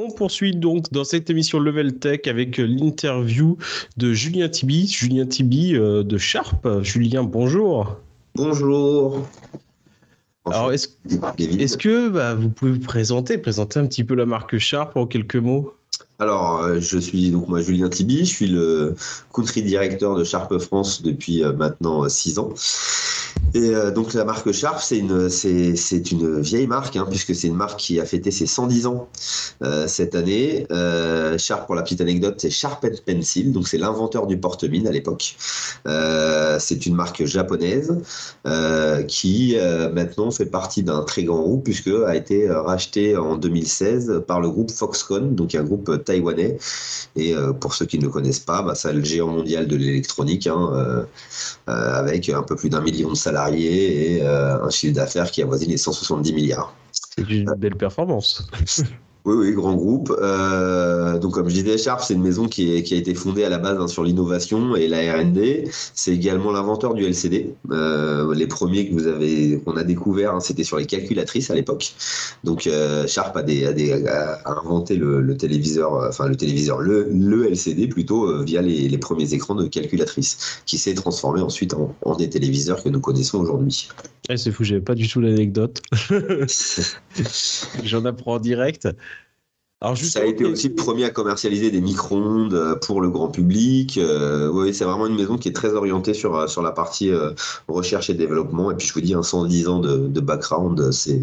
On 0.00 0.12
poursuit 0.12 0.54
donc 0.54 0.92
dans 0.92 1.02
cette 1.02 1.28
émission 1.28 1.58
Level 1.58 1.98
Tech 1.98 2.20
avec 2.26 2.58
l'interview 2.58 3.58
de 3.96 4.12
Julien 4.12 4.48
Tibi. 4.48 4.86
Julien 4.86 5.26
Tibi 5.26 5.74
euh, 5.74 6.04
de 6.04 6.16
Sharp. 6.16 6.68
Julien, 6.82 7.24
bonjour. 7.24 7.96
Bonjour. 8.36 9.26
Alors, 10.46 10.72
est-ce 10.72 11.76
que 11.76 12.10
bah, 12.10 12.36
vous 12.36 12.48
pouvez 12.48 12.70
vous 12.70 12.78
présenter, 12.78 13.38
présenter 13.38 13.80
un 13.80 13.86
petit 13.86 14.04
peu 14.04 14.14
la 14.14 14.24
marque 14.24 14.56
Sharp 14.58 14.96
en 14.96 15.04
quelques 15.04 15.34
mots? 15.34 15.74
Alors, 16.20 16.62
euh, 16.62 16.78
je 16.78 16.98
suis 16.98 17.32
donc 17.32 17.48
moi 17.48 17.60
Julien 17.60 17.88
Tibi, 17.88 18.20
je 18.20 18.24
suis 18.24 18.46
le 18.46 18.94
country 19.32 19.62
directeur 19.62 20.14
de 20.14 20.22
Sharp 20.22 20.56
France 20.58 21.02
depuis 21.02 21.42
euh, 21.42 21.52
maintenant 21.52 22.08
six 22.08 22.38
ans. 22.38 22.50
Et 23.54 23.74
euh, 23.74 23.90
donc 23.90 24.12
la 24.12 24.24
marque 24.24 24.52
Sharp, 24.52 24.80
c'est 24.80 24.98
une, 24.98 25.30
c'est, 25.30 25.74
c'est 25.74 26.12
une 26.12 26.40
vieille 26.40 26.66
marque, 26.66 26.96
hein, 26.96 27.06
puisque 27.08 27.34
c'est 27.34 27.46
une 27.46 27.56
marque 27.56 27.78
qui 27.78 27.98
a 27.98 28.04
fêté 28.04 28.30
ses 28.30 28.46
110 28.46 28.86
ans 28.86 29.08
euh, 29.62 29.86
cette 29.88 30.14
année. 30.14 30.66
Euh, 30.70 31.38
Sharp, 31.38 31.66
pour 31.66 31.74
la 31.74 31.82
petite 31.82 32.02
anecdote, 32.02 32.34
c'est 32.38 32.50
Sharp 32.50 32.86
Pencil, 33.06 33.52
donc 33.52 33.66
c'est 33.66 33.78
l'inventeur 33.78 34.26
du 34.26 34.38
porte-mine 34.38 34.86
à 34.86 34.90
l'époque. 34.90 35.36
C'est 36.58 36.86
une 36.86 36.94
marque 36.94 37.24
japonaise 37.24 37.96
qui 39.06 39.56
maintenant 39.92 40.30
fait 40.30 40.46
partie 40.46 40.82
d'un 40.82 41.02
très 41.02 41.24
grand 41.24 41.40
groupe, 41.40 41.64
puisque 41.64 41.88
a 41.88 42.14
été 42.14 42.50
racheté 42.50 43.16
en 43.16 43.36
2016 43.36 44.24
par 44.26 44.40
le 44.40 44.50
groupe 44.50 44.70
Foxconn, 44.70 45.34
donc 45.34 45.54
un 45.54 45.62
groupe 45.62 46.04
taïwanais. 46.04 46.58
Et 47.16 47.34
pour 47.60 47.74
ceux 47.74 47.86
qui 47.86 47.98
ne 47.98 48.04
le 48.04 48.10
connaissent 48.10 48.40
pas, 48.40 48.62
bah, 48.62 48.74
c'est 48.74 48.92
le 48.92 49.02
géant 49.02 49.28
mondial 49.28 49.66
de 49.66 49.76
l'électronique, 49.76 50.46
hein, 50.46 51.06
avec 51.66 52.28
un 52.28 52.42
peu 52.42 52.56
plus 52.56 52.68
d'un 52.68 52.80
million 52.80 53.10
de 53.10 53.16
salariés 53.16 53.37
et 53.52 54.20
euh, 54.22 54.64
un 54.64 54.70
chiffre 54.70 54.94
d'affaires 54.94 55.30
qui 55.30 55.42
avoisine 55.42 55.70
les 55.70 55.76
170 55.76 56.32
milliards. 56.32 56.74
C'est 56.92 57.28
une 57.28 57.54
belle 57.54 57.76
performance. 57.76 58.46
Oui, 59.24 59.34
oui, 59.36 59.52
grand 59.52 59.74
groupe. 59.74 60.14
Euh, 60.22 61.18
donc, 61.18 61.34
comme 61.34 61.48
je 61.48 61.54
disais, 61.54 61.76
Sharp, 61.76 62.02
c'est 62.02 62.14
une 62.14 62.22
maison 62.22 62.46
qui, 62.48 62.72
a 62.72 62.96
été 62.96 63.14
fondée 63.14 63.44
à 63.44 63.48
la 63.48 63.58
base 63.58 63.76
hein, 63.78 63.88
sur 63.88 64.04
l'innovation 64.04 64.74
et 64.76 64.88
la 64.88 64.98
R&D. 65.12 65.68
C'est 65.94 66.12
également 66.12 66.50
l'inventeur 66.52 66.94
du 66.94 67.04
LCD. 67.04 67.54
Euh, 67.70 68.32
les 68.34 68.46
premiers 68.46 68.88
que 68.88 68.94
vous 68.94 69.06
avez, 69.06 69.60
qu'on 69.64 69.76
a 69.76 69.84
découvert, 69.84 70.34
hein, 70.34 70.40
c'était 70.40 70.64
sur 70.64 70.78
les 70.78 70.86
calculatrices 70.86 71.50
à 71.50 71.54
l'époque. 71.54 71.94
Donc, 72.44 72.66
euh, 72.66 73.06
Sharp 73.06 73.36
a, 73.36 73.42
inventé 74.46 74.96
le, 74.96 75.36
téléviseur, 75.36 76.06
enfin 76.08 76.26
le 76.26 76.36
téléviseur, 76.36 76.78
le, 76.78 77.46
LCD 77.48 77.88
plutôt 77.88 78.42
via 78.44 78.62
les, 78.62 78.98
premiers 78.98 79.34
écrans 79.34 79.54
de 79.54 79.66
calculatrices, 79.66 80.62
qui 80.64 80.78
s'est 80.78 80.94
transformé 80.94 81.40
ensuite 81.40 81.74
en, 81.74 82.16
des 82.16 82.30
téléviseurs 82.30 82.82
que 82.82 82.88
nous 82.88 83.00
connaissons 83.00 83.38
aujourd'hui. 83.38 83.88
Eh, 84.28 84.36
c'est 84.36 84.52
fou, 84.52 84.64
j'avais 84.64 84.80
pas 84.82 84.94
du 84.94 85.08
tout 85.08 85.20
l'anecdote. 85.20 85.80
J'en 87.84 88.04
apprends 88.04 88.34
en 88.34 88.38
direct. 88.38 88.88
Alors 89.80 89.96
ça 89.96 90.22
a 90.22 90.24
été 90.24 90.44
aussi 90.44 90.70
le 90.70 90.74
premier 90.74 91.04
à 91.04 91.10
commercialiser 91.10 91.70
des 91.70 91.80
micro-ondes 91.80 92.52
euh, 92.52 92.74
pour 92.74 93.00
le 93.00 93.10
grand 93.10 93.28
public. 93.28 93.96
Euh, 93.96 94.48
oui, 94.48 94.74
c'est 94.74 94.84
vraiment 94.84 95.06
une 95.06 95.14
maison 95.14 95.38
qui 95.38 95.48
est 95.48 95.52
très 95.52 95.72
orientée 95.72 96.14
sur, 96.14 96.34
euh, 96.34 96.46
sur 96.48 96.62
la 96.62 96.72
partie 96.72 97.12
recherche 97.68 98.10
et 98.10 98.14
développement. 98.14 98.72
Et 98.72 98.74
puis 98.74 98.88
je 98.88 98.92
vous 98.92 99.00
dis, 99.00 99.14
un 99.14 99.22
110 99.22 99.68
ans 99.68 99.78
de, 99.78 100.08
de 100.08 100.20
background, 100.20 100.90
c'est 100.90 101.20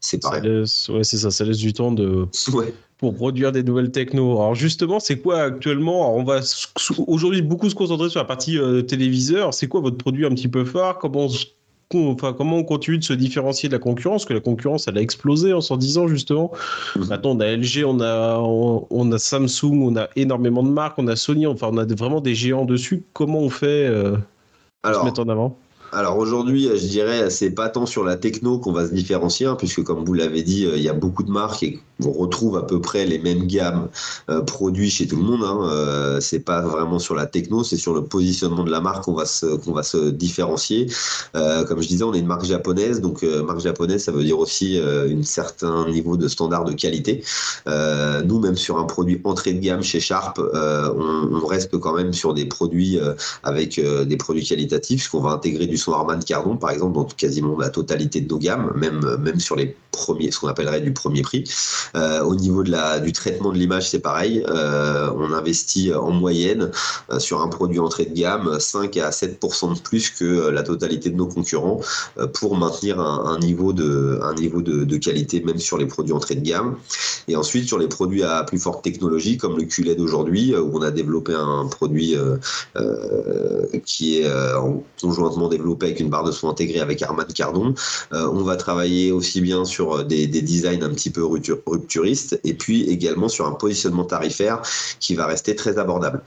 c'est 0.00 0.20
pareil. 0.20 0.42
ouais, 0.42 1.04
c'est 1.04 1.18
ça, 1.18 1.30
ça 1.30 1.44
laisse 1.44 1.58
du 1.58 1.72
temps 1.72 1.92
de, 1.92 2.26
pour 2.98 3.14
produire 3.14 3.52
des 3.52 3.62
nouvelles 3.62 3.92
techno. 3.92 4.32
Alors 4.32 4.56
justement, 4.56 4.98
c'est 4.98 5.20
quoi 5.20 5.42
actuellement 5.42 6.16
On 6.16 6.24
va 6.24 6.40
aujourd'hui 7.06 7.42
beaucoup 7.42 7.70
se 7.70 7.76
concentrer 7.76 8.08
sur 8.08 8.18
la 8.18 8.26
partie 8.26 8.58
téléviseur. 8.88 9.54
C'est 9.54 9.68
quoi 9.68 9.80
votre 9.80 9.98
produit 9.98 10.26
un 10.26 10.30
petit 10.30 10.48
peu 10.48 10.64
phare? 10.64 10.98
Comment 10.98 11.28
enfin, 11.94 12.32
comment 12.32 12.56
on 12.56 12.64
continue 12.64 12.98
de 12.98 13.04
se 13.04 13.12
différencier 13.12 13.68
de 13.68 13.74
la 13.74 13.78
concurrence 13.78 14.24
que 14.24 14.34
la 14.34 14.40
concurrence, 14.40 14.88
elle 14.88 14.98
a 14.98 15.00
explosé 15.00 15.52
en 15.52 15.60
110 15.60 15.98
ans, 15.98 16.08
justement. 16.08 16.52
Mhm. 16.96 17.06
Maintenant, 17.08 17.30
on 17.30 17.40
a 17.40 17.56
LG, 17.56 17.84
on 17.86 18.00
a, 18.00 18.38
on, 18.38 19.12
a 19.12 19.18
Samsung, 19.18 19.82
on 19.82 19.96
a 19.96 20.08
énormément 20.16 20.62
de 20.62 20.70
marques, 20.70 20.98
on 20.98 21.08
a 21.08 21.16
Sony, 21.16 21.46
enfin, 21.46 21.68
on 21.72 21.78
a 21.78 21.84
vraiment 21.84 22.20
des 22.20 22.34
géants 22.34 22.64
dessus. 22.64 23.04
Comment 23.12 23.40
on 23.40 23.50
fait 23.50 23.86
euh, 23.86 24.16
se 24.84 25.04
mettre 25.04 25.20
en 25.20 25.28
avant? 25.28 25.56
alors 25.92 26.16
aujourd'hui, 26.16 26.68
je 26.74 26.86
dirais, 26.86 27.28
c'est 27.28 27.50
pas 27.50 27.68
tant 27.68 27.84
sur 27.84 28.02
la 28.02 28.16
techno 28.16 28.58
qu'on 28.58 28.72
va 28.72 28.86
se 28.86 28.94
différencier, 28.94 29.46
hein, 29.46 29.56
puisque 29.56 29.82
comme 29.82 30.04
vous 30.04 30.14
l'avez 30.14 30.42
dit, 30.42 30.64
euh, 30.64 30.76
il 30.76 30.82
y 30.82 30.88
a 30.88 30.94
beaucoup 30.94 31.22
de 31.22 31.30
marques 31.30 31.62
et 31.62 31.80
on 32.06 32.12
retrouve 32.12 32.56
à 32.56 32.62
peu 32.62 32.80
près 32.80 33.04
les 33.04 33.18
mêmes 33.18 33.46
gammes 33.46 33.88
euh, 34.30 34.40
produits 34.42 34.90
chez 34.90 35.06
tout 35.06 35.16
le 35.16 35.22
monde. 35.22 35.42
Hein. 35.44 35.58
Euh, 35.70 36.20
c'est 36.20 36.40
pas 36.40 36.60
vraiment 36.60 36.98
sur 36.98 37.14
la 37.14 37.26
techno, 37.26 37.64
c'est 37.64 37.76
sur 37.76 37.94
le 37.94 38.04
positionnement 38.04 38.64
de 38.64 38.70
la 38.70 38.80
marque 38.80 39.04
qu'on 39.04 39.14
va 39.14 39.26
se 39.26 39.56
qu'on 39.56 39.72
va 39.72 39.82
se 39.82 40.10
différencier. 40.10 40.86
comme 41.32 41.80
je 41.82 41.88
disais, 41.88 42.04
on 42.04 42.14
est 42.14 42.18
une 42.18 42.26
marque 42.26 42.44
japonaise, 42.44 43.00
donc 43.00 43.22
marque 43.22 43.60
japonaise, 43.60 44.04
ça 44.04 44.12
veut 44.12 44.24
dire 44.24 44.38
aussi 44.38 44.78
un 44.78 45.22
certain 45.22 45.88
niveau 45.88 46.16
de 46.16 46.28
standard 46.28 46.64
de 46.64 46.72
qualité. 46.72 47.22
nous, 47.66 48.40
même 48.40 48.56
sur 48.56 48.78
un 48.78 48.84
produit 48.84 49.20
entrée 49.24 49.52
de 49.52 49.60
gamme 49.60 49.82
chez 49.82 50.00
Sharp, 50.00 50.38
on, 50.38 51.28
on, 51.32 51.46
reste 51.46 51.76
quand 51.78 51.94
même 51.94 52.12
sur 52.12 52.34
des 52.34 52.46
produits 52.46 52.98
avec 53.42 53.80
des 53.80 54.16
produits 54.16 54.44
qualitatifs, 54.44 55.00
puisqu'on 55.00 55.20
va 55.20 55.30
intégrer 55.30 55.66
du 55.66 55.76
son 55.76 55.92
Harman 55.92 56.20
Kardon, 56.24 56.56
par 56.56 56.70
exemple, 56.70 56.94
dans 56.94 57.04
quasiment 57.04 57.58
la 57.58 57.70
totalité 57.70 58.20
de 58.20 58.28
nos 58.28 58.38
gammes, 58.38 58.72
même, 58.76 59.16
même 59.16 59.40
sur 59.40 59.56
les 59.56 59.76
premiers, 59.90 60.30
ce 60.30 60.40
qu'on 60.40 60.48
appellerait 60.48 60.80
du 60.80 60.92
premier 60.92 61.22
prix. 61.22 61.44
Euh, 61.94 62.22
au 62.22 62.34
niveau 62.34 62.62
de 62.62 62.70
la, 62.70 63.00
du 63.00 63.12
traitement 63.12 63.52
de 63.52 63.58
l'image, 63.58 63.90
c'est 63.90 64.00
pareil. 64.00 64.44
Euh, 64.48 65.10
on 65.16 65.32
investit 65.32 65.92
en 65.94 66.10
moyenne 66.10 66.70
euh, 67.10 67.18
sur 67.18 67.42
un 67.42 67.48
produit 67.48 67.78
entrée 67.78 68.06
de 68.06 68.14
gamme 68.14 68.58
5 68.58 68.96
à 68.96 69.10
7% 69.10 69.74
de 69.74 69.80
plus 69.80 70.10
que 70.10 70.48
la 70.48 70.62
totalité 70.62 71.10
de 71.10 71.16
nos 71.16 71.26
concurrents 71.26 71.80
pour 72.34 72.56
maintenir 72.56 73.00
un, 73.00 73.38
niveau, 73.38 73.72
de, 73.72 74.18
un 74.22 74.34
niveau 74.34 74.62
de, 74.62 74.84
de, 74.84 74.96
qualité, 74.96 75.40
même 75.40 75.58
sur 75.58 75.78
les 75.78 75.86
produits 75.86 76.12
entrée 76.12 76.34
de 76.34 76.40
gamme. 76.40 76.76
Et 77.28 77.36
ensuite, 77.36 77.66
sur 77.66 77.78
les 77.78 77.88
produits 77.88 78.22
à 78.22 78.44
plus 78.44 78.58
forte 78.58 78.82
technologie, 78.82 79.36
comme 79.36 79.56
le 79.56 79.64
QLED 79.64 80.00
aujourd'hui, 80.00 80.54
où 80.56 80.78
on 80.78 80.82
a 80.82 80.90
développé 80.90 81.34
un 81.34 81.66
produit 81.66 82.16
qui 83.84 84.18
est 84.18 84.30
conjointement 85.00 85.48
développé 85.48 85.86
avec 85.86 86.00
une 86.00 86.10
barre 86.10 86.24
de 86.24 86.32
son 86.32 86.48
intégrée 86.48 86.80
avec 86.80 87.02
Armand 87.02 87.24
Cardon. 87.34 87.74
Euh, 88.12 88.28
on 88.28 88.42
va 88.42 88.56
travailler 88.56 89.12
aussi 89.12 89.40
bien 89.40 89.64
sur 89.64 89.98
euh, 89.98 90.04
des, 90.04 90.26
designs 90.26 90.82
un 90.82 90.90
petit 90.90 91.10
peu 91.10 91.24
rupturistes 91.24 92.40
et 92.44 92.54
puis 92.54 92.82
également 92.84 93.28
sur 93.28 93.46
un 93.46 93.52
positionnement 93.52 94.04
tarifaire 94.04 94.62
qui 95.00 95.14
va 95.14 95.26
rester 95.26 95.54
très 95.56 95.78
abordable. 95.78 96.22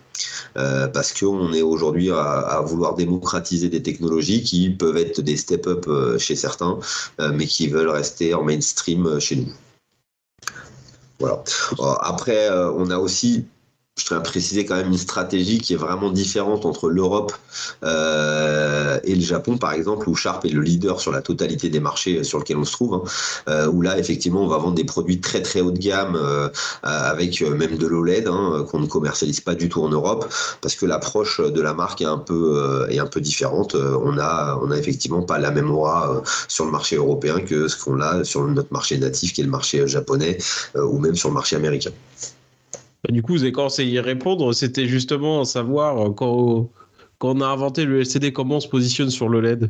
Euh, 0.57 0.87
parce 0.87 1.13
qu'on 1.13 1.51
est 1.53 1.61
aujourd'hui 1.61 2.09
à, 2.11 2.61
vouloir 2.65 2.95
démocratiser 2.95 3.69
des 3.69 3.83
technologies 3.83 4.43
qui 4.43 4.69
peuvent 4.69 4.97
être 4.97 5.21
des 5.21 5.35
step-up 5.35 5.89
chez 6.17 6.35
certains, 6.35 6.79
mais 7.33 7.45
qui 7.45 7.67
veulent 7.67 7.89
rester 7.89 8.33
en 8.33 8.43
mainstream 8.43 9.19
chez 9.19 9.35
nous. 9.35 9.51
Voilà. 11.19 11.43
Après, 12.01 12.49
on 12.49 12.89
a 12.89 12.97
aussi 12.97 13.47
je 13.97 14.03
tiens 14.03 14.17
à 14.17 14.21
préciser 14.21 14.65
quand 14.65 14.75
même 14.75 14.91
une 14.91 14.97
stratégie 14.97 15.59
qui 15.59 15.73
est 15.73 15.77
vraiment 15.77 16.11
différente 16.11 16.65
entre 16.65 16.89
l'Europe 16.89 17.33
euh, 17.83 18.99
et 19.05 19.15
le 19.15 19.21
Japon, 19.21 19.57
par 19.57 19.71
exemple, 19.71 20.09
où 20.09 20.15
Sharp 20.15 20.43
est 20.43 20.49
le 20.49 20.61
leader 20.61 20.99
sur 20.99 21.13
la 21.13 21.21
totalité 21.21 21.69
des 21.69 21.79
marchés 21.79 22.23
sur 22.25 22.39
lesquels 22.39 22.57
on 22.57 22.65
se 22.65 22.73
trouve, 22.73 22.95
hein, 22.95 23.03
euh, 23.47 23.67
où 23.67 23.81
là, 23.81 23.97
effectivement, 23.97 24.43
on 24.43 24.47
va 24.47 24.57
vendre 24.57 24.75
des 24.75 24.83
produits 24.83 25.21
très 25.21 25.41
très 25.41 25.61
haut 25.61 25.71
de 25.71 25.79
gamme, 25.79 26.17
euh, 26.17 26.49
avec 26.83 27.41
même 27.41 27.77
de 27.77 27.87
l'OLED, 27.87 28.27
hein, 28.27 28.65
qu'on 28.69 28.79
ne 28.79 28.85
commercialise 28.85 29.39
pas 29.39 29.55
du 29.55 29.69
tout 29.69 29.81
en 29.81 29.89
Europe, 29.89 30.31
parce 30.61 30.75
que 30.75 30.85
l'approche 30.85 31.39
de 31.39 31.61
la 31.61 31.73
marque 31.73 32.01
est 32.01 32.05
un 32.05 32.17
peu, 32.17 32.85
est 32.89 32.99
un 32.99 33.07
peu 33.07 33.21
différente. 33.21 33.75
On 33.75 34.17
a, 34.17 34.59
on 34.61 34.71
a 34.71 34.77
effectivement 34.77 35.21
pas 35.21 35.39
la 35.39 35.51
même 35.51 35.71
aura 35.71 36.21
sur 36.49 36.65
le 36.65 36.71
marché 36.71 36.97
européen 36.97 37.39
que 37.39 37.69
ce 37.69 37.81
qu'on 37.81 38.01
a 38.01 38.23
sur 38.25 38.45
notre 38.45 38.73
marché 38.73 38.97
natif, 38.97 39.33
qui 39.33 39.41
est 39.41 39.45
le 39.45 39.49
marché 39.49 39.87
japonais, 39.87 40.37
ou 40.75 40.99
même 40.99 41.15
sur 41.15 41.29
le 41.29 41.35
marché 41.35 41.55
américain. 41.55 41.91
Bah, 43.05 43.13
du 43.13 43.21
coup, 43.21 43.33
vous 43.33 43.43
avez 43.43 43.51
commencé 43.51 43.83
à 43.83 43.85
y 43.85 43.99
répondre. 43.99 44.51
C'était 44.53 44.87
justement 44.87 45.43
savoir 45.45 45.99
euh, 45.99 46.09
quand, 46.09 46.71
quand, 47.19 47.37
on 47.37 47.41
a 47.41 47.47
inventé 47.47 47.85
le 47.85 47.99
LCD, 47.99 48.33
comment 48.33 48.57
on 48.57 48.59
se 48.59 48.67
positionne 48.67 49.11
sur 49.11 49.29
le 49.29 49.41
LED 49.41 49.69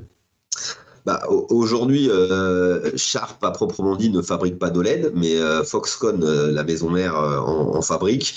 bah, 1.05 1.21
Aujourd'hui, 1.27 2.09
euh, 2.09 2.95
Sharp, 2.95 3.43
à 3.43 3.51
proprement 3.51 3.97
dit, 3.97 4.09
ne 4.09 4.21
fabrique 4.21 4.57
pas 4.57 4.69
d'OLED, 4.69 5.11
mais 5.15 5.35
euh, 5.35 5.63
Foxconn, 5.63 6.23
la 6.23 6.63
maison 6.63 6.89
mère, 6.89 7.15
en, 7.17 7.81
fabrique. 7.81 8.35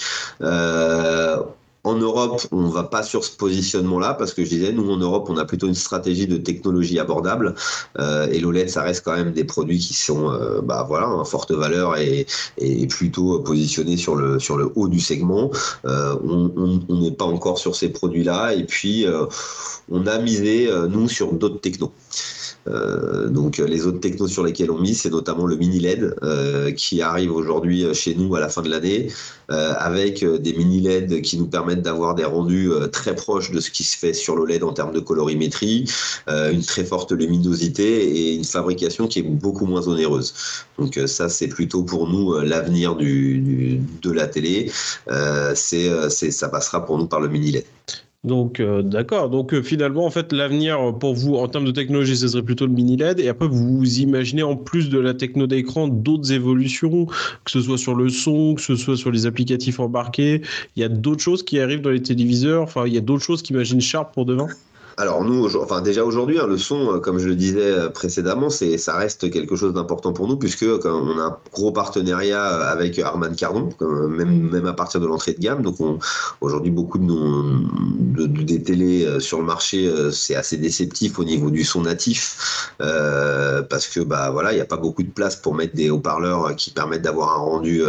En 1.89 1.95
Europe, 1.95 2.43
on 2.53 2.67
ne 2.67 2.71
va 2.71 2.83
pas 2.83 3.03
sur 3.03 3.25
ce 3.25 3.35
positionnement-là 3.35 4.13
parce 4.13 4.35
que 4.35 4.45
je 4.45 4.51
disais, 4.51 4.73
nous 4.73 4.91
en 4.93 4.99
Europe, 4.99 5.29
on 5.31 5.39
a 5.39 5.47
plutôt 5.47 5.69
une 5.69 5.75
stratégie 5.75 6.27
de 6.27 6.37
technologie 6.37 6.99
abordable 6.99 7.55
euh, 7.99 8.29
et 8.31 8.41
l'OLED, 8.41 8.69
ça 8.69 8.83
reste 8.83 9.03
quand 9.07 9.17
même 9.17 9.33
des 9.33 9.45
produits 9.45 9.79
qui 9.79 9.95
sont, 9.95 10.31
euh, 10.31 10.61
bah 10.61 10.85
voilà, 10.87 11.09
en 11.09 11.25
forte 11.25 11.51
valeur 11.51 11.97
et, 11.97 12.27
plutôt 12.91 13.41
positionnés 13.41 13.97
sur 13.97 14.17
le 14.17 14.39
sur 14.39 14.59
le 14.59 14.71
haut 14.75 14.89
du 14.89 15.01
segment. 15.01 15.51
Euh, 15.87 16.15
on 16.23 16.95
n'est 17.01 17.13
pas 17.13 17.25
encore 17.25 17.59
sur 17.59 17.75
ces 17.75 17.89
produits-là 17.89 18.53
et 18.53 18.65
puis 18.65 19.07
on 19.91 20.07
a 20.07 20.19
misé 20.19 20.71
nous 20.91 21.09
sur 21.09 21.33
d'autres 21.33 21.61
technos. 21.61 21.93
Donc 23.29 23.59
les 23.59 23.87
autres 23.87 24.01
technos 24.01 24.29
sur 24.29 24.45
lesquels 24.45 24.71
on 24.71 24.79
mise, 24.79 25.01
c'est 25.03 25.11
notamment 25.11 25.47
le 25.47 25.57
mini 25.57 25.81
LED 25.81 26.75
qui 26.77 27.03
arrive 27.03 27.33
aujourd'hui 27.33 27.95
chez 27.95 28.15
nous 28.15 28.35
à 28.35 28.41
la 28.41 28.49
fin 28.49 28.63
de 28.63 28.69
l'année, 28.69 29.09
avec 29.49 30.25
des 30.25 30.53
mini 30.53 30.81
LED 30.81 31.23
qui 31.23 31.39
nous 31.39 31.47
permettent 31.47 31.83
d'avoir 31.83 32.15
des 32.15 32.25
rendus 32.25 32.71
très 32.93 33.15
proches 33.15 33.51
de 33.51 33.61
ce 33.61 33.71
qui 33.71 33.85
se 33.85 33.97
fait 33.97 34.13
sur 34.13 34.37
l'OLED 34.37 34.63
en 34.63 34.73
termes 34.73 34.93
de 34.93 35.01
colorimétrie, 35.01 35.91
une 36.29 36.63
très 36.63 36.85
forte 36.85 37.13
luminosité 37.13 38.05
et 38.05 38.35
une 38.35 38.45
fabrication 38.45 39.07
qui 39.07 39.21
est 39.21 39.23
beaucoup 39.23 39.67
moins 39.67 39.87
onéreuse. 39.89 40.35
Donc 40.79 40.99
ça, 41.07 41.29
c'est 41.29 41.49
plutôt 41.49 41.83
pour 41.83 42.09
nous 42.09 42.39
l'avenir 42.41 42.97
de 42.97 44.11
la 44.11 44.27
télé. 44.27 44.71
c'est, 45.55 46.11
ça 46.11 46.49
passera 46.49 46.85
pour 46.85 46.99
nous 46.99 47.07
par 47.07 47.21
le 47.21 47.29
mini 47.29 47.53
LED. 47.53 47.65
Donc, 48.25 48.59
euh, 48.59 48.83
d'accord. 48.83 49.31
Donc, 49.31 49.55
euh, 49.55 49.63
finalement, 49.63 50.05
en 50.05 50.11
fait, 50.11 50.33
l'avenir 50.33 50.99
pour 50.99 51.15
vous 51.15 51.37
en 51.37 51.47
termes 51.47 51.65
de 51.65 51.71
technologie, 51.71 52.17
ce 52.17 52.27
serait 52.27 52.43
plutôt 52.43 52.67
le 52.67 52.73
mini 52.73 52.97
LED. 52.97 53.21
Et 53.21 53.29
après, 53.29 53.47
vous 53.47 54.01
imaginez 54.01 54.43
en 54.43 54.57
plus 54.57 54.89
de 54.91 54.99
la 54.99 55.15
techno 55.15 55.47
d'écran 55.47 55.87
d'autres 55.87 56.33
évolutions, 56.33 57.07
que 57.07 57.51
ce 57.51 57.61
soit 57.61 57.79
sur 57.79 57.95
le 57.95 58.09
son, 58.09 58.55
que 58.57 58.61
ce 58.61 58.75
soit 58.75 58.97
sur 58.97 59.13
les 59.13 59.27
applicatifs 59.27 59.79
embarqués. 59.79 60.43
Il 60.75 60.81
y 60.81 60.85
a 60.85 60.89
d'autres 60.89 61.23
choses 61.23 61.45
qui 61.45 61.61
arrivent 61.61 61.81
dans 61.81 61.91
les 61.91 62.03
téléviseurs. 62.03 62.63
Enfin, 62.63 62.87
il 62.87 62.95
y 62.95 62.99
a 62.99 63.01
d'autres 63.01 63.25
choses 63.25 63.41
qu'imagine 63.43 63.81
Sharp 63.81 64.13
pour 64.13 64.25
demain 64.25 64.49
alors 64.99 65.23
nous, 65.23 65.57
enfin 65.57 65.81
déjà 65.81 66.05
aujourd'hui, 66.05 66.41
hein, 66.41 66.49
le 66.49 66.59
son, 66.59 66.95
euh, 66.95 66.99
comme 66.99 67.21
je 67.21 67.29
le 67.29 67.37
disais 67.37 67.71
euh, 67.71 67.89
précédemment, 67.89 68.51
c'est 68.51 68.79
ça 68.79 68.97
reste 68.97 69.31
quelque 69.31 69.55
chose 69.55 69.73
d'important 69.73 70.13
pour 70.13 70.27
nous 70.27 70.37
puisque 70.37 70.67
on 70.85 71.19
a 71.21 71.23
un 71.23 71.37
gros 71.53 71.71
partenariat 71.71 72.45
avec 72.45 72.99
Arman 72.99 73.35
Cardon, 73.37 73.69
même 73.81 74.51
même 74.51 74.67
à 74.67 74.73
partir 74.73 75.01
de 75.01 75.07
l'entrée 75.07 75.35
de 75.35 75.39
gamme. 75.39 75.63
Donc 75.63 75.77
aujourd'hui 76.41 76.73
beaucoup 76.73 76.99
de, 76.99 77.05
nos, 77.05 77.61
de, 78.01 78.27
des 78.27 78.61
télés 78.61 79.05
euh, 79.07 79.21
sur 79.21 79.39
le 79.39 79.45
marché, 79.45 79.89
c'est 80.11 80.35
assez 80.35 80.57
déceptif 80.57 81.21
au 81.21 81.25
niveau 81.25 81.51
du 81.51 81.63
son 81.63 81.83
natif 81.83 82.75
parce 82.79 83.87
que 83.87 84.01
bah 84.01 84.31
voilà, 84.31 84.53
il 84.53 84.57
n'y 84.57 84.61
a 84.61 84.67
pas 84.67 84.77
beaucoup 84.77 85.05
de 85.05 85.11
place 85.11 85.37
pour 85.37 85.55
mettre 85.55 85.77
des 85.77 85.91
haut-parleurs 85.91 86.57
qui 86.57 86.71
permettent 86.71 87.03
d'avoir 87.03 87.35
un 87.35 87.43
rendu 87.43 87.83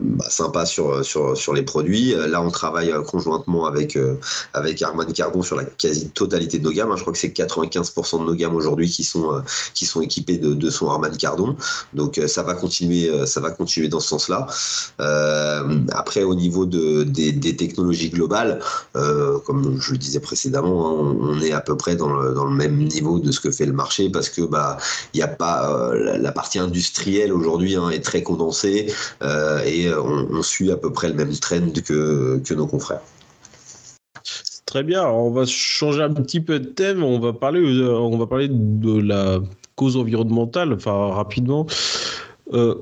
bah, 0.00 0.24
sympa 0.30 0.64
sur 0.64 1.04
sur 1.04 1.36
sur 1.36 1.52
les 1.52 1.62
produits. 1.62 2.14
Là, 2.14 2.40
on 2.40 2.50
travaille 2.50 2.94
conjointement 3.06 3.66
avec 3.66 3.98
avec 4.54 4.80
Arman 4.80 5.12
Cardon 5.12 5.42
sur 5.42 5.56
la 5.56 5.64
quasi 5.64 6.08
totalité 6.22 6.58
de 6.58 6.64
nos 6.64 6.72
gammes. 6.72 6.90
Hein. 6.90 6.96
Je 6.96 7.02
crois 7.02 7.12
que 7.12 7.18
c'est 7.18 7.28
95% 7.28 8.20
de 8.20 8.24
nos 8.24 8.34
gammes 8.34 8.54
aujourd'hui 8.54 8.88
qui 8.88 9.04
sont 9.04 9.34
euh, 9.34 10.02
équipées 10.02 10.38
de, 10.38 10.70
son 10.70 10.88
Harman 10.88 11.16
Kardon. 11.16 11.56
Donc 11.94 12.18
euh, 12.18 12.28
ça 12.28 12.42
va 12.42 12.54
continuer 12.54 13.08
euh, 13.08 13.26
ça 13.26 13.40
va 13.40 13.50
continuer 13.50 13.88
dans 13.88 14.00
ce 14.00 14.08
sens-là. 14.08 14.46
après 16.02 16.22
au 16.22 16.34
niveau 16.34 16.64
de, 16.66 17.02
des, 17.02 17.56
technologies 17.56 18.10
globales, 18.10 18.60
comme 19.46 19.80
je 19.80 19.92
le 19.92 19.98
disais 19.98 20.20
précédemment, 20.20 20.78
hein, 20.88 21.16
on, 21.20 21.40
est 21.40 21.52
à 21.52 21.60
peu 21.60 21.76
près 21.76 21.96
dans 21.96 22.12
le, 22.12 22.50
même 22.50 22.76
niveau 22.76 23.18
de 23.18 23.30
ce 23.32 23.40
que 23.40 23.50
fait 23.50 23.66
le 23.66 23.72
marché 23.72 24.10
parce 24.10 24.28
que 24.28 24.42
bah 24.42 24.76
il 25.12 25.18
n'y 25.18 25.22
a 25.22 25.28
pas 25.28 25.92
la, 25.94 26.32
partie 26.32 26.58
industrielle 26.58 27.32
aujourd'hui 27.32 27.76
hein, 27.76 27.90
est 27.90 28.04
très 28.04 28.22
condensée 28.22 28.92
et 29.22 29.92
on, 29.94 30.42
suit 30.42 30.70
à 30.72 30.76
peu 30.76 30.90
près 30.92 31.08
le 31.08 31.14
même 31.14 31.34
trend 31.36 31.72
que 31.84 32.54
nos 32.54 32.66
confrères. 32.66 33.02
Très 34.72 34.84
bien. 34.84 35.06
on 35.06 35.30
va 35.30 35.44
changer 35.44 36.00
un 36.00 36.14
petit 36.14 36.40
peu 36.40 36.58
de 36.58 36.64
thème. 36.64 37.02
On 37.04 37.18
va 37.20 37.34
parler, 37.34 37.60
euh, 37.60 37.92
on 37.92 38.16
va 38.16 38.26
parler 38.26 38.48
de 38.48 39.02
la 39.02 39.38
cause 39.76 39.98
environnementale, 39.98 40.72
enfin 40.72 41.08
rapidement. 41.12 41.66
Euh, 42.54 42.76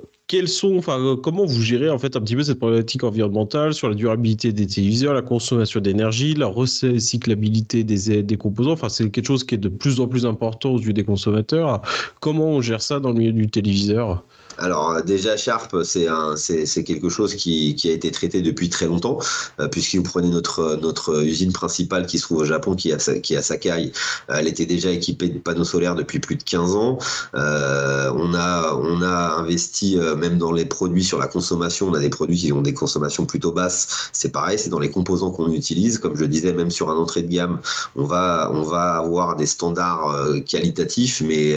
sont, 0.46 0.76
enfin, 0.78 1.00
euh, 1.00 1.16
comment 1.16 1.44
vous 1.44 1.60
gérez 1.60 1.90
en 1.90 1.98
fait 1.98 2.14
un 2.14 2.20
petit 2.20 2.36
peu 2.36 2.44
cette 2.44 2.60
problématique 2.60 3.02
environnementale 3.02 3.74
sur 3.74 3.88
la 3.88 3.96
durabilité 3.96 4.52
des 4.52 4.68
téléviseurs, 4.68 5.14
la 5.14 5.22
consommation 5.22 5.80
d'énergie, 5.80 6.34
la 6.34 6.46
recyclabilité 6.46 7.82
des, 7.82 8.22
des 8.22 8.36
composants? 8.36 8.70
Enfin, 8.70 8.88
c'est 8.88 9.10
quelque 9.10 9.26
chose 9.26 9.42
qui 9.42 9.56
est 9.56 9.58
de 9.58 9.68
plus 9.68 9.98
en 9.98 10.06
plus 10.06 10.26
important 10.26 10.70
aux 10.70 10.78
yeux 10.78 10.92
des 10.92 11.02
consommateurs. 11.02 11.82
Comment 12.20 12.50
on 12.50 12.60
gère 12.60 12.82
ça 12.82 13.00
dans 13.00 13.08
le 13.08 13.16
milieu 13.16 13.32
du 13.32 13.50
téléviseur? 13.50 14.22
Alors 14.60 14.90
euh, 14.90 15.02
déjà 15.02 15.36
Sharp, 15.36 15.76
c'est 15.84 16.06
c'est 16.36 16.84
quelque 16.84 17.08
chose 17.08 17.34
qui, 17.34 17.74
qui, 17.74 17.90
a 17.90 17.92
été 17.92 18.10
traité 18.10 18.42
depuis 18.42 18.68
très 18.68 18.86
longtemps, 18.86 19.18
euh, 19.58 19.68
puisque 19.68 19.94
vous 19.94 20.02
prenez 20.02 20.28
notre 20.28 20.78
notre 20.80 21.24
usine 21.24 21.52
principale 21.52 22.06
qui 22.06 22.18
se 22.18 22.24
trouve 22.24 22.38
au 22.38 22.44
Japon, 22.44 22.74
qui 22.74 22.90
est 22.90 23.20
qui 23.22 23.36
à 23.36 23.42
Sakai, 23.42 23.92
elle 24.28 24.46
était 24.46 24.66
déjà 24.66 24.90
équipée 24.90 25.28
de 25.28 25.38
panneaux 25.38 25.64
solaires 25.64 25.94
depuis 25.94 26.20
plus 26.20 26.36
de 26.36 26.42
15 26.42 26.74
ans. 26.76 26.98
Euh, 27.34 28.12
on 28.14 28.34
a 28.34 28.74
on 28.74 29.02
a 29.02 29.34
investi 29.38 29.98
euh, 29.98 30.14
même 30.14 30.38
dans 30.38 30.52
les 30.52 30.66
produits 30.66 31.04
sur 31.04 31.18
la 31.18 31.26
consommation. 31.26 31.88
On 31.88 31.94
a 31.94 32.00
des 32.00 32.10
produits 32.10 32.36
qui 32.36 32.52
ont 32.52 32.62
des 32.62 32.74
consommations 32.74 33.26
plutôt 33.26 33.52
basses. 33.52 34.10
C'est 34.12 34.30
pareil, 34.30 34.58
c'est 34.58 34.70
dans 34.70 34.78
les 34.78 34.90
composants 34.90 35.30
qu'on 35.30 35.52
utilise. 35.52 35.98
Comme 35.98 36.16
je 36.16 36.24
disais, 36.24 36.52
même 36.52 36.70
sur 36.70 36.90
un 36.90 36.96
entrée 36.96 37.22
de 37.22 37.32
gamme, 37.32 37.60
on 37.96 38.04
va 38.04 38.50
on 38.52 38.62
va 38.62 38.96
avoir 38.96 39.36
des 39.36 39.46
standards 39.46 40.14
qualitatifs, 40.46 41.22
mais 41.22 41.56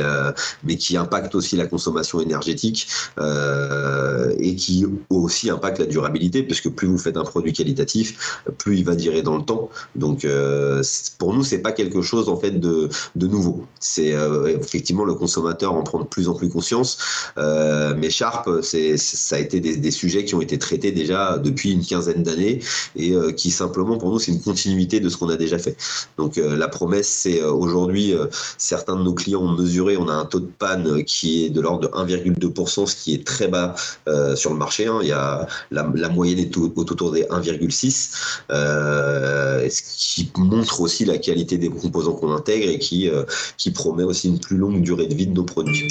mais 0.63 0.77
qui 0.77 0.97
impactent 0.97 1.35
aussi 1.35 1.55
la 1.57 1.67
consommation 1.67 2.21
énergétique 2.21 2.87
euh, 3.19 4.33
et 4.39 4.55
qui 4.55 4.85
aussi 5.09 5.49
impacte 5.49 5.79
la 5.79 5.85
durabilité, 5.85 6.43
puisque 6.43 6.69
plus 6.69 6.87
vous 6.87 6.97
faites 6.97 7.17
un 7.17 7.23
produit 7.23 7.53
qualitatif, 7.53 8.41
plus 8.57 8.77
il 8.77 8.85
va 8.85 8.95
durer 8.95 9.21
dans 9.21 9.37
le 9.37 9.43
temps. 9.43 9.69
Donc 9.95 10.25
euh, 10.25 10.83
pour 11.17 11.33
nous, 11.33 11.43
c'est 11.43 11.59
pas 11.59 11.71
quelque 11.71 12.01
chose 12.01 12.29
en 12.29 12.37
fait 12.37 12.59
de, 12.59 12.89
nouveau. 13.15 13.65
C'est 13.79 14.13
euh, 14.13 14.57
effectivement 14.59 15.05
le 15.05 15.13
consommateur 15.13 15.73
en 15.73 15.83
prend 15.83 15.99
de 15.99 16.05
plus 16.05 16.27
en 16.27 16.33
plus 16.33 16.49
conscience. 16.49 16.97
mais 17.37 18.09
Sharp, 18.09 18.49
c'est 18.61 18.97
ça 18.97 19.35
a 19.37 19.39
été 19.39 19.59
des, 19.59 19.77
des, 19.77 19.91
sujets 19.91 20.25
qui 20.25 20.35
ont 20.35 20.41
été 20.41 20.57
traités 20.57 20.91
déjà 20.91 21.37
depuis 21.37 21.71
une 21.71 21.85
quinzaine 21.85 22.23
d'années 22.23 22.59
et 22.95 23.13
qui 23.35 23.51
simplement 23.51 23.97
pour 23.97 24.09
nous 24.09 24.19
c'est 24.19 24.31
une 24.31 24.41
continuité 24.41 24.99
de 24.99 25.09
ce 25.09 25.17
qu'on 25.17 25.29
a 25.29 25.37
déjà 25.37 25.57
fait. 25.57 25.77
Donc 26.17 26.37
la 26.37 26.67
promesse, 26.67 27.07
c'est 27.07 27.41
aujourd'hui 27.43 28.13
certains 28.57 28.95
de 28.95 29.03
nos 29.03 29.13
clients 29.13 29.41
ont 29.41 29.51
mesuré, 29.51 29.97
on 29.97 30.07
a 30.09 30.13
un 30.13 30.25
taux 30.25 30.39
de 30.39 30.49
panne 30.59 31.03
qui 31.03 31.45
est 31.45 31.49
de 31.49 31.61
l'ordre 31.61 31.81
de 31.81 31.87
1,2% 31.87 32.72
ce 32.73 32.95
qui 32.95 33.13
est 33.13 33.25
très 33.25 33.47
bas 33.47 33.75
euh, 34.07 34.35
sur 34.35 34.51
le 34.51 34.57
marché. 34.57 34.87
Hein. 34.87 34.99
Il 35.01 35.07
y 35.07 35.11
a, 35.11 35.47
la, 35.71 35.83
moyenne 36.09 36.39
est 36.39 36.57
autour 36.57 37.11
des 37.11 37.23
1,6, 37.23 38.43
euh, 38.51 39.67
ce 39.69 39.81
qui 39.81 40.31
montre 40.37 40.81
aussi 40.81 41.05
la 41.05 41.17
qualité 41.17 41.57
des 41.57 41.69
composants 41.69 42.13
qu'on 42.13 42.33
intègre 42.33 42.69
et 42.69 42.79
qui, 42.79 43.09
euh, 43.09 43.23
qui 43.57 43.71
promet 43.71 44.03
aussi 44.03 44.29
une 44.29 44.39
plus 44.39 44.57
longue 44.57 44.81
durée 44.81 45.07
de 45.07 45.15
vie 45.15 45.27
de 45.27 45.33
nos 45.33 45.43
produits. 45.43 45.87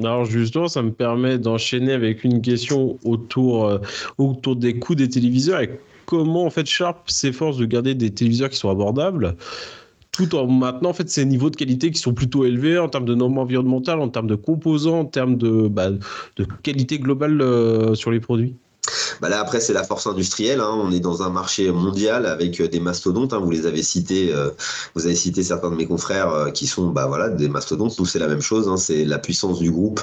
Alors 0.00 0.24
justement, 0.24 0.68
ça 0.68 0.82
me 0.82 0.92
permet 0.92 1.38
d'enchaîner 1.38 1.92
avec 1.92 2.24
une 2.24 2.40
question 2.40 2.98
autour, 3.04 3.80
autour 4.16 4.56
des 4.56 4.78
coûts 4.78 4.94
des 4.94 5.08
téléviseurs 5.08 5.60
et 5.60 5.78
comment 6.06 6.46
en 6.46 6.50
fait 6.50 6.66
Sharp 6.66 7.10
s'efforce 7.10 7.58
de 7.58 7.66
garder 7.66 7.94
des 7.94 8.10
téléviseurs 8.10 8.48
qui 8.48 8.56
sont 8.56 8.70
abordables 8.70 9.36
tout 10.18 10.34
en 10.34 10.48
maintenant 10.48 10.90
en 10.90 10.92
fait 10.92 11.08
ces 11.08 11.24
niveaux 11.24 11.48
de 11.48 11.54
qualité 11.54 11.92
qui 11.92 12.00
sont 12.00 12.12
plutôt 12.12 12.44
élevés 12.44 12.76
en 12.76 12.88
termes 12.88 13.04
de 13.04 13.14
normes 13.14 13.38
environnementales, 13.38 14.00
en 14.00 14.08
termes 14.08 14.26
de 14.26 14.34
composants, 14.34 15.00
en 15.00 15.04
termes 15.04 15.36
de, 15.36 15.68
bah, 15.68 15.90
qualité 16.64 16.98
globale 16.98 17.40
euh, 17.40 17.94
sur 17.94 18.10
les 18.10 18.18
produits 18.18 18.56
bah 19.20 19.28
là 19.28 19.40
après 19.40 19.60
c'est 19.60 19.72
la 19.72 19.84
force 19.84 20.06
industrielle. 20.06 20.60
Hein. 20.60 20.72
On 20.72 20.92
est 20.92 21.00
dans 21.00 21.22
un 21.22 21.30
marché 21.30 21.70
mondial 21.70 22.26
avec 22.26 22.60
euh, 22.60 22.68
des 22.68 22.80
mastodontes. 22.80 23.32
Hein. 23.32 23.40
Vous 23.42 23.50
les 23.50 23.66
avez 23.66 23.82
cités, 23.82 24.32
euh, 24.32 24.50
vous 24.94 25.06
avez 25.06 25.14
cité 25.14 25.42
certains 25.42 25.70
de 25.70 25.76
mes 25.76 25.86
confrères 25.86 26.30
euh, 26.30 26.50
qui 26.50 26.66
sont 26.66 26.88
bah 26.88 27.06
voilà 27.06 27.28
des 27.28 27.48
mastodontes. 27.48 27.98
Nous 27.98 28.06
c'est 28.06 28.18
la 28.18 28.28
même 28.28 28.40
chose. 28.40 28.68
Hein. 28.68 28.76
C'est 28.76 29.04
la 29.04 29.18
puissance 29.18 29.58
du 29.58 29.70
groupe 29.70 30.00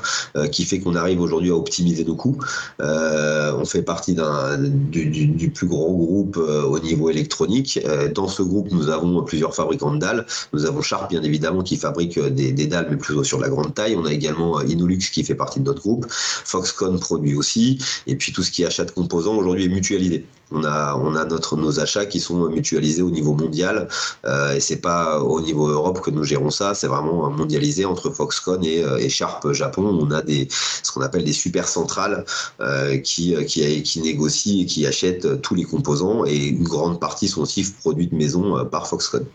qui 0.51 0.65
fait 0.65 0.79
qu'on 0.79 0.95
arrive 0.95 1.21
aujourd'hui 1.21 1.51
à 1.51 1.55
optimiser 1.55 2.03
nos 2.03 2.15
coûts. 2.15 2.37
on 2.79 3.65
fait 3.65 3.81
partie 3.81 4.15
du, 4.15 5.05
du, 5.27 5.49
plus 5.49 5.67
grand 5.67 5.91
groupe 5.91 6.37
au 6.37 6.79
niveau 6.79 7.09
électronique. 7.09 7.79
dans 8.13 8.27
ce 8.27 8.41
groupe 8.41 8.69
nous 8.71 8.89
avons 8.89 9.23
plusieurs 9.23 9.55
fabricants 9.55 9.93
de 9.93 9.99
dalles. 9.99 10.25
Nous 10.53 10.65
avons 10.65 10.81
Sharp 10.81 11.09
bien 11.09 11.23
évidemment 11.23 11.63
qui 11.63 11.77
fabrique 11.77 12.19
des, 12.19 12.51
des 12.51 12.67
dalles 12.67 12.87
mais 12.89 12.97
plutôt 12.97 13.23
sur 13.23 13.39
la 13.39 13.49
grande 13.49 13.73
taille. 13.73 13.95
On 13.95 14.05
a 14.05 14.11
également 14.11 14.61
Inolux 14.61 15.09
qui 15.11 15.23
fait 15.23 15.35
partie 15.35 15.59
de 15.59 15.65
notre 15.65 15.81
groupe. 15.81 16.05
Foxconn 16.09 16.99
produit 16.99 17.35
aussi. 17.35 17.79
Et 18.07 18.15
puis 18.15 18.31
tout 18.33 18.43
ce 18.43 18.51
qui 18.51 18.63
est 18.63 18.65
achat 18.65 18.85
de 18.85 18.91
aujourd'hui 19.13 19.65
est 19.65 19.69
mutualisé. 19.69 20.25
On 20.51 20.63
a, 20.63 20.95
on 20.95 21.15
a 21.15 21.25
notre, 21.25 21.57
nos 21.57 21.79
achats 21.79 22.05
qui 22.05 22.19
sont 22.19 22.49
mutualisés 22.49 23.01
au 23.01 23.09
niveau 23.09 23.33
mondial 23.33 23.87
euh, 24.25 24.53
et 24.53 24.59
c'est 24.59 24.79
pas 24.79 25.19
au 25.19 25.41
niveau 25.41 25.67
Europe 25.67 26.01
que 26.01 26.11
nous 26.11 26.23
gérons 26.23 26.51
ça, 26.51 26.75
c'est 26.75 26.85
vraiment 26.87 27.31
mondialisé 27.31 27.83
entre 27.83 28.11
Foxconn 28.11 28.63
et, 28.63 28.83
euh, 28.83 29.09
Sharp 29.09 29.51
Japon. 29.53 29.97
On 30.01 30.11
a 30.11 30.21
des, 30.21 30.47
ce 30.49 30.91
qu'on 30.91 31.01
appelle 31.01 31.23
des 31.23 31.33
super 31.33 31.67
centrales 31.67 32.25
euh, 32.59 32.97
qui, 32.99 33.35
qui, 33.45 34.01
négocient 34.01 34.61
et 34.61 34.65
qui 34.65 34.85
achètent 34.85 35.41
tous 35.41 35.55
les 35.55 35.63
composants 35.63 36.25
et 36.25 36.47
une 36.47 36.63
grande 36.63 36.99
partie 36.99 37.27
sont 37.27 37.41
aussi 37.41 37.65
produits 37.79 38.07
de 38.07 38.15
maison 38.15 38.57
euh, 38.57 38.63
par 38.63 38.87
Foxconn. 38.87 39.25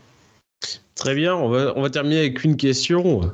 Très 0.94 1.14
bien, 1.14 1.34
on 1.34 1.48
va, 1.48 1.72
on 1.76 1.82
va 1.82 1.90
terminer 1.90 2.18
avec 2.18 2.44
une 2.44 2.56
question. 2.56 3.32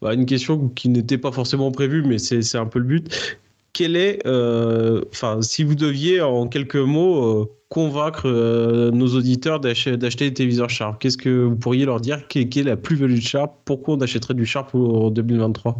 Bah, 0.00 0.14
une 0.14 0.26
question 0.26 0.68
qui 0.68 0.88
n'était 0.88 1.18
pas 1.18 1.32
forcément 1.32 1.72
prévue, 1.72 2.02
mais 2.04 2.18
c'est 2.18 2.56
un 2.56 2.66
peu 2.66 2.78
le 2.78 2.84
but 2.84 3.38
quel 3.78 3.94
est, 3.94 4.26
euh, 4.26 5.02
enfin, 5.12 5.40
si 5.40 5.62
vous 5.62 5.76
deviez 5.76 6.20
en 6.20 6.48
quelques 6.48 6.74
mots 6.74 7.42
euh, 7.42 7.48
convaincre 7.68 8.22
euh, 8.26 8.90
nos 8.90 9.06
auditeurs 9.14 9.60
d'acheter 9.60 9.96
des 9.96 10.34
téléviseurs 10.34 10.68
Sharp, 10.68 10.98
qu'est-ce 10.98 11.16
que 11.16 11.44
vous 11.44 11.54
pourriez 11.54 11.84
leur 11.84 12.00
dire? 12.00 12.26
Quelle 12.26 12.48
est 12.52 12.62
la 12.64 12.76
plus-value 12.76 13.14
de 13.14 13.20
Sharp? 13.20 13.52
Pourquoi 13.64 13.94
on 13.94 14.00
achèterait 14.00 14.34
du 14.34 14.46
Sharp 14.46 14.74
en 14.74 15.10
2023 15.10 15.78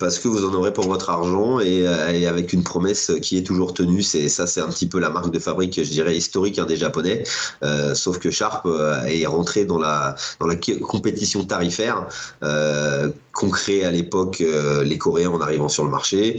parce 0.00 0.18
que 0.18 0.26
vous 0.26 0.44
en 0.44 0.52
aurez 0.52 0.72
pour 0.72 0.86
votre 0.86 1.08
argent 1.08 1.60
et, 1.60 1.86
avec 2.26 2.52
une 2.52 2.64
promesse 2.64 3.12
qui 3.22 3.38
est 3.38 3.44
toujours 3.44 3.72
tenue. 3.72 4.02
C'est 4.02 4.28
ça, 4.28 4.46
c'est 4.46 4.60
un 4.60 4.68
petit 4.68 4.88
peu 4.88 4.98
la 4.98 5.08
marque 5.08 5.30
de 5.30 5.38
fabrique, 5.38 5.82
je 5.82 5.88
dirais 5.88 6.16
historique 6.16 6.58
hein, 6.58 6.66
des 6.66 6.76
Japonais. 6.76 7.22
sauf 7.94 8.18
que 8.18 8.30
Sharp 8.30 8.66
est 9.06 9.24
rentré 9.24 9.64
dans 9.64 9.78
la 9.78 10.16
dans 10.40 10.48
la 10.48 10.56
compétition 10.56 11.44
tarifaire 11.44 12.08
qu'ont 13.34 13.50
créé 13.50 13.84
à 13.84 13.90
l'époque 13.90 14.42
les 14.84 14.98
Coréens 14.98 15.30
en 15.30 15.40
arrivant 15.40 15.68
sur 15.68 15.84
le 15.84 15.90
marché, 15.90 16.36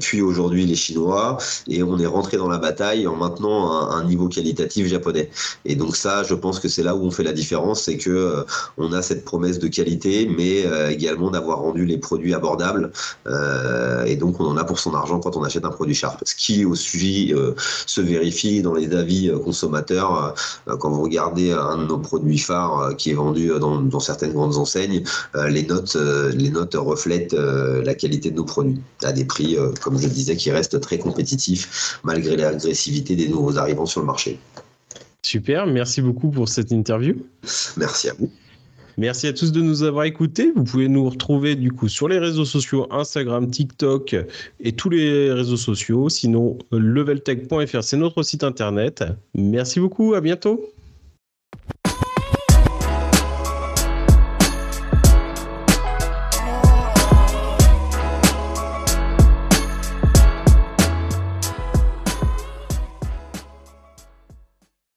puis 0.00 0.22
aujourd'hui 0.22 0.66
les 0.66 0.76
Chinois, 0.76 1.38
et 1.68 1.82
on 1.82 1.98
est 1.98 2.06
rentré 2.06 2.36
dans 2.36 2.48
la 2.48 2.58
bataille 2.58 3.06
en 3.06 3.16
maintenant 3.16 3.90
un, 3.90 4.04
niveau 4.04 4.28
qualitatif 4.28 4.86
japonais. 4.86 5.30
Et 5.64 5.74
donc 5.74 5.96
ça, 5.96 6.22
je 6.22 6.34
pense 6.34 6.60
que 6.60 6.68
c'est 6.68 6.82
là 6.82 6.94
où 6.94 7.04
on 7.04 7.10
fait 7.10 7.22
la 7.22 7.32
différence, 7.32 7.82
c'est 7.82 7.98
que 7.98 8.10
euh, 8.10 8.44
on 8.76 8.92
a 8.92 9.02
cette 9.02 9.24
promesse 9.24 9.58
de 9.58 9.68
qualité, 9.68 10.30
mais 10.34 10.64
euh, 10.66 10.90
également 10.90 11.30
d'avoir 11.30 11.58
rendu 11.58 11.84
les 11.84 11.98
produits 11.98 12.34
abordables. 12.34 12.90
Euh, 13.26 14.04
et 14.04 14.16
donc 14.16 14.40
on 14.40 14.46
en 14.46 14.56
a 14.56 14.64
pour 14.64 14.78
son 14.78 14.94
argent 14.94 15.20
quand 15.20 15.36
on 15.36 15.42
achète 15.42 15.64
un 15.64 15.70
produit 15.70 15.94
Sharp. 15.94 16.22
Ce 16.24 16.34
qui 16.34 16.64
aussi 16.64 17.34
se 17.86 18.00
vérifie 18.00 18.62
dans 18.62 18.74
les 18.74 18.94
avis 18.94 19.30
consommateurs. 19.44 20.34
quand 20.66 20.90
vous 20.90 21.02
regardez 21.02 21.52
un 21.52 21.78
de 21.78 21.86
nos 21.86 21.98
produits 21.98 22.38
phares 22.38 22.94
qui 22.96 23.10
est 23.10 23.14
vendu 23.14 23.50
dans, 23.60 23.80
dans 23.80 24.00
certaines 24.00 24.32
grandes 24.32 24.56
enseignes, 24.56 25.02
les 25.34 25.64
notes, 25.64 25.96
les 26.34 26.50
notes 26.50 26.74
reflètent 26.74 27.34
la 27.34 27.94
qualité 27.94 28.30
de 28.30 28.36
nos 28.36 28.44
produits 28.44 28.80
à 29.02 29.12
des 29.12 29.24
prix, 29.24 29.56
comme 29.80 29.98
je 29.98 30.08
disais, 30.08 30.36
qui 30.36 30.50
restent 30.50 30.80
très 30.80 30.98
compétitifs 30.98 31.98
malgré 32.04 32.36
l'agressivité 32.36 33.16
des 33.16 33.28
nouveaux 33.28 33.58
arrivants 33.58 33.86
sur 33.86 34.00
le 34.00 34.06
marché. 34.06 34.38
Super, 35.22 35.66
merci 35.66 36.00
beaucoup 36.00 36.30
pour 36.30 36.48
cette 36.48 36.70
interview. 36.70 37.16
Merci 37.76 38.08
à 38.08 38.14
vous. 38.18 38.30
Merci 38.96 39.28
à 39.28 39.32
tous 39.32 39.52
de 39.52 39.60
nous 39.60 39.84
avoir 39.84 40.06
écoutés. 40.06 40.52
Vous 40.56 40.64
pouvez 40.64 40.88
nous 40.88 41.08
retrouver 41.08 41.54
du 41.54 41.70
coup 41.70 41.86
sur 41.88 42.08
les 42.08 42.18
réseaux 42.18 42.44
sociaux 42.44 42.88
Instagram, 42.90 43.48
TikTok 43.48 44.16
et 44.58 44.72
tous 44.72 44.90
les 44.90 45.32
réseaux 45.32 45.56
sociaux. 45.56 46.08
Sinon, 46.08 46.58
leveltech.fr, 46.72 47.84
c'est 47.84 47.96
notre 47.96 48.24
site 48.24 48.42
internet. 48.42 49.04
Merci 49.34 49.78
beaucoup, 49.78 50.14
à 50.14 50.20
bientôt. 50.20 50.72